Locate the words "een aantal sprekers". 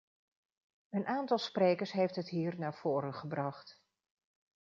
0.89-1.91